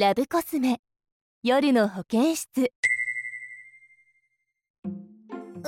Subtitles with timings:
[0.00, 0.80] ラブコスメ。
[1.42, 2.72] 夜の保健室。
[4.82, 5.62] うん。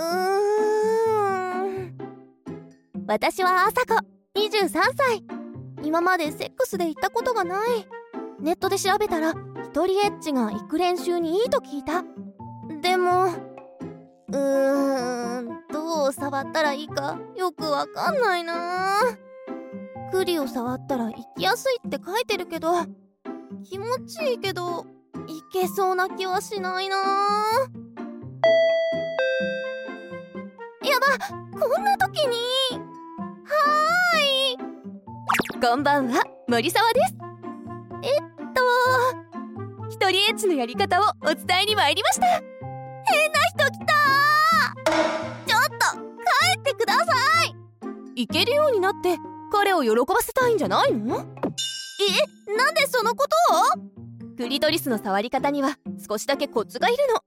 [3.07, 3.93] 私は朝子
[4.35, 5.23] 23歳。
[5.83, 7.87] 今までセックスで行ったことがない。
[8.41, 9.35] ネットで調べたら
[9.67, 12.03] 一人エッチが行く練習にいいと聞いた。
[12.81, 15.49] でもうーん。
[15.71, 18.97] どう触ったらいいかよくわかんないな。
[20.11, 22.87] 栗を触ったら行きやすいって書いてるけど
[23.61, 24.87] 気持ちいいけど
[25.29, 26.97] いけそうな気はしないな。
[26.97, 27.03] や
[31.01, 31.07] ば
[31.61, 32.37] こんな時に。
[33.45, 34.21] はー
[34.55, 35.61] い。
[35.61, 37.15] こんばんは森沢です。
[38.03, 38.21] えっ
[38.55, 38.63] と
[39.91, 42.27] 一人エッチのやり方をお伝えに参りました。
[42.27, 43.95] 変な人来た
[45.47, 47.05] ちょっと帰ってくださ
[48.17, 48.23] い。
[48.23, 49.19] いけるようになって
[49.53, 51.27] 彼を喜ばせたいんじゃないの？
[52.03, 54.37] えなんでそのことを？
[54.37, 57.23] クリトリスの触り方には少しだけコツがいるの。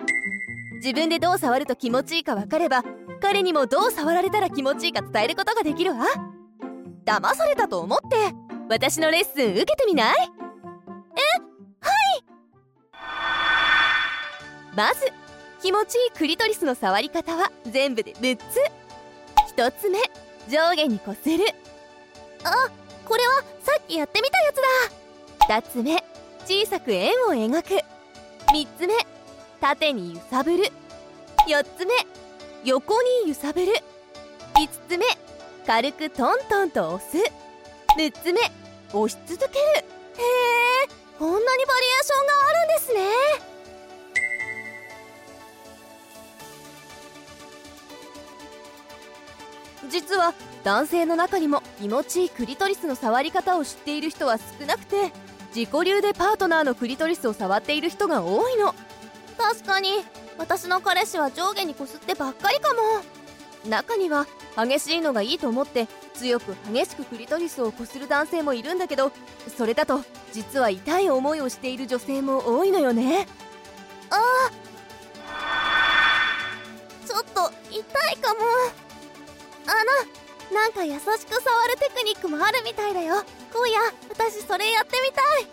[0.78, 2.84] 自分でどう触ると気持ちいいか分かれば
[3.22, 6.06] 彼にもどう触られたら気持ちいいか伝えることができるわ。
[7.06, 8.34] 騙されたと思って
[8.70, 10.16] 私のレッスン受けてみない？
[10.16, 10.22] え
[11.80, 12.24] はい。
[14.76, 15.12] まず
[15.62, 18.44] 気持ちいいクリトリスの触り方は全部で6つ。
[19.56, 20.00] 1つ目
[20.50, 21.46] 上下にこする。
[22.44, 22.70] あ
[23.08, 23.44] これは
[23.90, 24.56] やってみたやつ
[25.48, 25.62] だ。
[25.62, 26.04] 2つ目
[26.46, 27.84] 小さく円を描く。
[28.52, 28.94] 3つ目
[29.62, 30.72] 縦に揺さぶる。
[31.48, 31.94] 4つ目
[32.64, 33.74] 横に揺さぶる。
[34.56, 35.06] 5つ目
[35.68, 37.18] 軽くトントンと押す。
[37.98, 38.42] 6つ目
[38.94, 39.66] 押し続ける。
[39.66, 40.88] へえ
[41.20, 42.55] こんなにバリエーションがある。
[49.90, 50.34] 実は
[50.64, 55.12] 男性の中にも気持ちいいクリトリスの触り方を知っている人は少なくて
[55.56, 58.74] 自己流でパートナーのクリトリスを触っている人が多いの。
[59.38, 59.90] 確かに
[60.38, 63.04] 私の彼氏は上下にこすってばっかりかも。
[63.70, 69.12] 中には激しいのがいいと思って強く激しくクリトリスをこする男性もいるんだけど
[69.58, 73.28] それだと実は痛い思いをしている女性も多いのよね。
[74.10, 74.52] ああ
[77.08, 77.80] ちょっと痛
[78.12, 78.85] いかも。
[79.68, 79.72] あ
[80.52, 81.18] のなんか優しく触
[81.68, 83.24] るテクニックもあるみたいだよ。
[83.54, 85.48] 今夜私それやってみたい。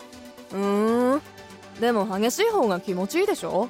[0.51, 1.21] うーん。
[1.79, 3.69] でも激しい方が気持ちいいでしょ？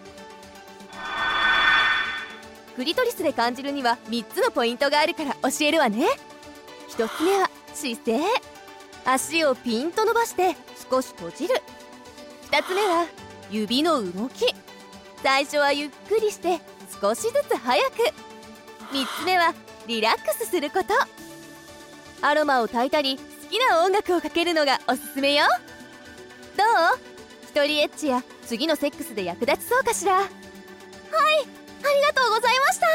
[2.75, 6.07] クリトリスで感じるには3つのポイントがあるから教えるわね。
[6.89, 8.19] 1つ目は姿勢。
[9.05, 10.55] 足をピンと伸ばして
[10.89, 11.55] 少し閉じる。
[12.51, 13.05] 2つ目は
[13.51, 14.53] 指の動き。
[15.21, 16.59] 最初はゆっくりして
[17.01, 17.95] 少しずつ早く。
[18.91, 19.53] 3つ目は
[19.87, 20.93] リラックスすること。
[22.21, 25.45] アロマを焚いたり好きな音楽をかけるのがおすすめよ。
[26.55, 26.67] どう？
[27.43, 30.13] 一人エッチや次のセックスで役立ちそうかしら？
[30.15, 30.27] はいあ
[31.93, 32.87] りがとうございました。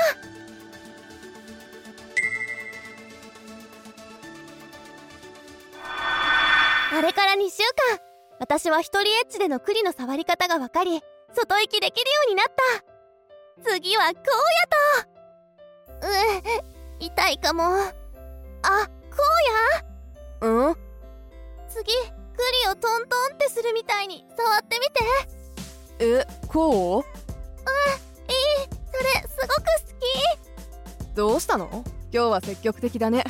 [6.97, 7.59] あれから2週
[7.93, 8.01] 間
[8.41, 11.03] 私は一人エッチでの栗の触り方が分かり
[11.35, 13.71] 外行きできるようになった。
[13.71, 14.15] 次はこう
[15.03, 16.59] やと。
[16.65, 16.68] う
[17.09, 17.63] え痛いかも。
[17.65, 18.93] あこ
[20.43, 20.49] うや。
[20.49, 20.77] うん？
[21.69, 25.01] 次栗をトントンってするみたいに触ってみて。
[26.01, 27.01] えこう？
[27.01, 27.05] うんいい。
[28.93, 29.95] それすごく好
[31.15, 31.17] き。
[31.17, 31.69] どうしたの？
[32.13, 33.25] 今日は積極的だね。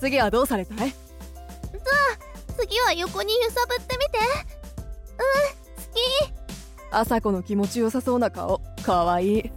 [0.00, 0.76] 次はどうされたい？
[0.78, 4.18] じゃあ次は横に揺さぶってみて。
[4.18, 6.34] うん好き。
[6.90, 8.60] 朝子の気持ちよさそうな顔。
[8.84, 9.52] かわいい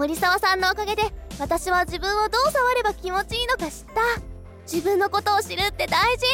[0.00, 1.02] 森沢さんのおかげで
[1.38, 4.00] 私は自分をどう触れば気持ちいいのか知った。
[4.62, 6.24] 自分のことを知るって大事。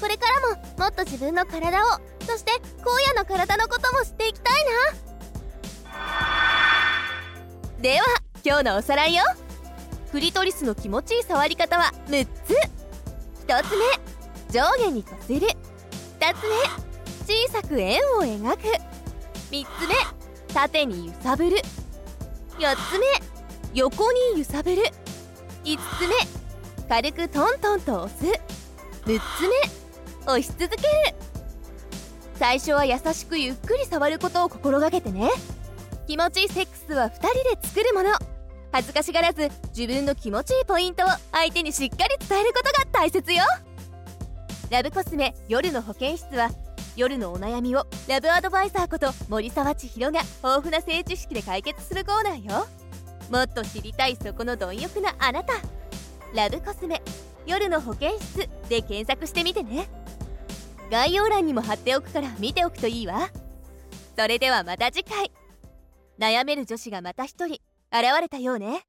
[0.00, 2.50] これからももっと自分の体をそして
[2.80, 4.64] 荒野の体のことも知っていきたい
[5.94, 6.00] な。
[7.80, 8.04] では
[8.44, 9.22] 今日のおさらいよ。
[10.10, 12.56] クリトリスの気持ちいい触り方は6つ。
[13.46, 13.84] 1つ目
[14.52, 15.38] 上下にこする。
[15.38, 15.54] 2つ
[17.28, 18.62] 目小さく円を描く。
[19.52, 19.94] 3つ目
[20.52, 21.58] 縦に揺さぶる。
[22.58, 23.06] 4つ目
[23.74, 24.82] 横に揺さぶる。
[25.64, 26.14] 5つ目
[26.88, 28.24] 軽くトントンと押す。
[29.04, 29.56] 6つ目
[30.24, 30.80] 押し続ける。
[32.36, 35.30] 最初は優しくゆっくり触ることを心がけてね。
[36.06, 38.10] 気持ちいいセックスは2人で作るもの。
[38.72, 43.44] 恥ずかしがらず自分の気持ちいいポイントを相手にしっかり伝えることが大切よ。
[44.70, 46.50] ラブコスメ夜の保健室は
[46.96, 52.66] 夜のお悩みをラブアドバイザーこと森沢千尋が豊富な性知識で解決するコーナーよ。
[53.30, 55.54] もっと知りたいそこの貪欲なあなた。
[56.34, 57.00] ラブコスメ。
[57.46, 59.88] 夜の保健室で検索してみてね。
[60.90, 63.30] 概要欄にも貼っておくから見ておくといいわ。
[64.18, 65.30] それではまた次回。
[66.18, 67.60] 悩める女子がまた一人
[67.92, 68.82] 現れたようね。